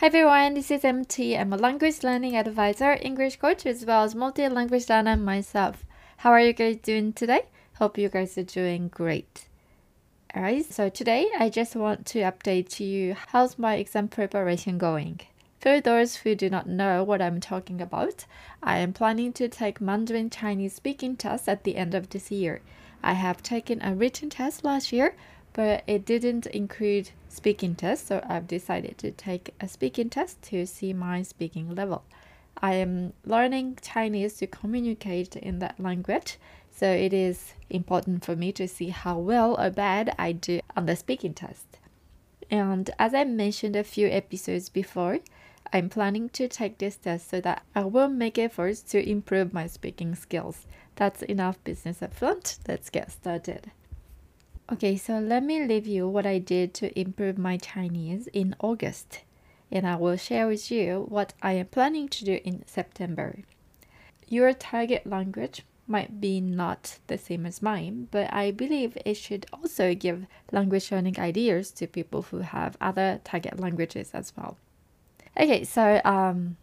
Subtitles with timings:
[0.00, 1.38] Hi everyone, this is MT.
[1.38, 5.86] I'm a language learning advisor, English coach, as well as multi-language learner myself.
[6.18, 7.46] How are you guys doing today?
[7.76, 9.48] Hope you guys are doing great.
[10.36, 15.20] Alright, so today I just want to update to you how's my exam preparation going.
[15.60, 18.26] For those who do not know what I'm talking about,
[18.62, 22.60] I am planning to take Mandarin Chinese speaking test at the end of this year.
[23.02, 25.16] I have taken a written test last year,
[25.56, 30.66] but it didn't include speaking test, so I've decided to take a speaking test to
[30.66, 32.04] see my speaking level.
[32.60, 36.36] I am learning Chinese to communicate in that language,
[36.70, 40.84] so it is important for me to see how well or bad I do on
[40.84, 41.78] the speaking test.
[42.50, 45.20] And as I mentioned a few episodes before,
[45.72, 49.68] I'm planning to take this test so that I will make efforts to improve my
[49.68, 50.66] speaking skills.
[50.96, 52.58] That's enough business up front.
[52.68, 53.70] Let's get started.
[54.72, 59.20] Okay, so let me leave you what I did to improve my Chinese in August,
[59.70, 63.38] and I will share with you what I am planning to do in September.
[64.28, 69.46] Your target language might be not the same as mine, but I believe it should
[69.52, 74.56] also give language learning ideas to people who have other target languages as well.
[75.36, 76.56] Okay, so um,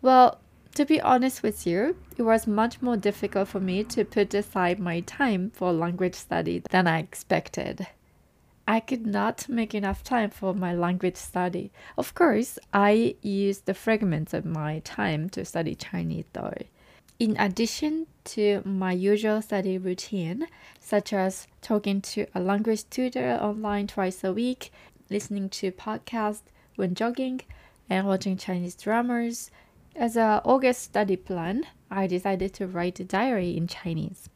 [0.00, 0.40] well,
[0.78, 4.78] to be honest with you, it was much more difficult for me to put aside
[4.78, 7.88] my time for language study than I expected.
[8.68, 11.72] I could not make enough time for my language study.
[11.96, 16.54] Of course, I used the fragments of my time to study Chinese though.
[17.18, 18.06] In addition
[18.36, 20.46] to my usual study routine,
[20.78, 24.70] such as talking to a language tutor online twice a week,
[25.10, 26.42] listening to podcasts
[26.76, 27.40] when jogging,
[27.90, 29.50] and watching Chinese dramas,
[29.98, 34.28] as a August study plan, I decided to write a diary in Chinese.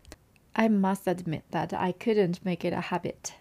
[0.56, 3.34] I must admit that I couldn't make it a habit.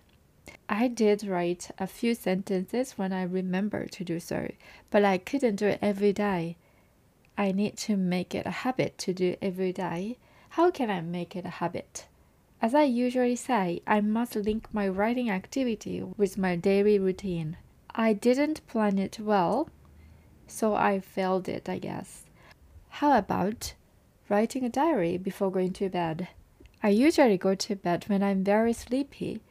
[0.69, 4.51] I did write a few sentences when I remembered to do so,
[4.91, 6.57] but I couldn't do it every day.
[7.37, 10.17] I need to make it a habit to do every day.
[10.49, 12.05] How can I make it a habit?
[12.61, 17.57] As I usually say, I must link my writing activity with my daily routine.
[17.95, 19.69] I didn't plan it well,
[20.51, 22.25] so I failed it, I guess.
[22.89, 23.73] How about
[24.29, 26.27] writing a diary before going to bed?
[26.83, 29.41] I usually go to bed when I'm very sleepy,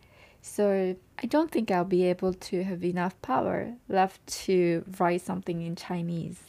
[0.42, 5.62] so I don't think I'll be able to have enough power left to write something
[5.62, 6.40] in Chinese.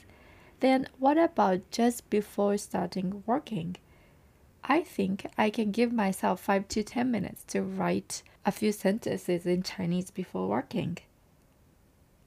[0.59, 3.77] Then, what about just before starting working?
[4.63, 9.45] I think I can give myself 5 to 10 minutes to write a few sentences
[9.45, 10.97] in Chinese before working.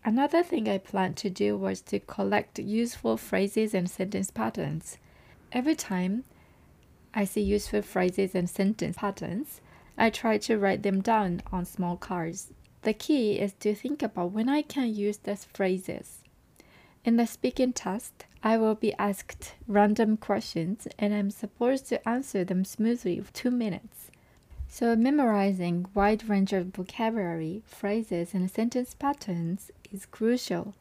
[0.07, 4.99] Another thing I planned to do was to collect useful phrases and sentence patterns.
[5.51, 6.25] Every time
[7.15, 9.63] I see useful phrases and sentence patterns,
[9.97, 12.53] I try to write them down on small cards.
[12.83, 16.23] The key is to think about when I can use these phrases.
[17.03, 22.45] In the speaking test, I will be asked random questions and I'm supposed to answer
[22.45, 24.11] them smoothly for two minutes.
[24.77, 30.75] So memorizing wide range of vocabulary, phrases, and sentence patterns is crucial.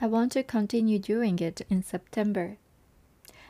[0.00, 2.56] I want to continue doing it in September.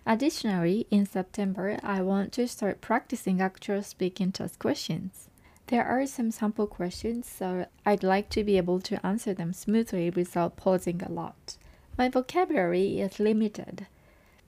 [0.05, 5.31] Additionally, in September, I want to start practicing actual speaking test questions.
[5.69, 10.11] There are some sample questions, so I'd like to be able to answer them smoothly
[10.11, 11.57] without pausing a lot.
[11.97, 13.87] My vocabulary is limited,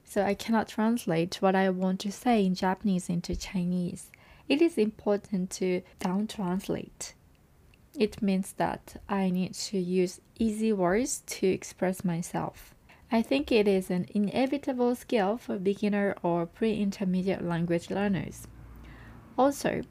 [0.03, 4.11] so I cannot translate what I want to say in Japanese into Chinese
[4.47, 7.13] it is important to down translate.
[7.97, 12.75] It means that I need to use easy words to express myself.
[13.11, 18.47] I think it is an inevitable skill for beginner or pre intermediate language learners.
[19.37, 19.81] Also,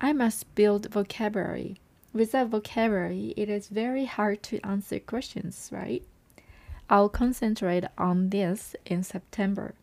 [0.00, 1.78] I must build vocabulary.
[2.12, 6.02] Without vocabulary, it is very hard to answer questions, right?
[6.90, 9.74] I'll concentrate on this in September.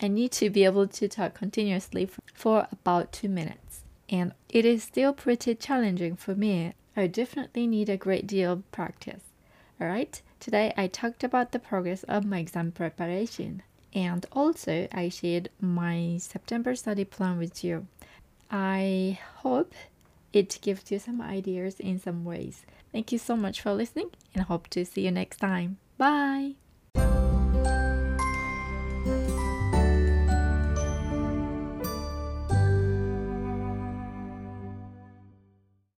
[0.00, 3.84] I need to be able to talk continuously for about two minutes.
[4.08, 6.74] And it is still pretty challenging for me.
[6.96, 9.22] I definitely need a great deal of practice.
[9.80, 13.62] Alright, today I talked about the progress of my exam preparation.
[13.94, 17.86] And also, I shared my September study plan with you.
[18.50, 19.74] I hope
[20.32, 22.64] it gives you some ideas in some ways.
[22.90, 25.78] Thank you so much for listening and hope to see you next time.
[25.98, 26.61] Bye!